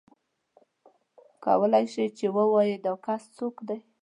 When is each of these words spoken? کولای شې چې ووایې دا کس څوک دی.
کولای 1.45 1.85
شې 1.93 2.05
چې 2.17 2.25
ووایې 2.35 2.77
دا 2.85 2.93
کس 3.05 3.23
څوک 3.37 3.55
دی. 3.67 3.77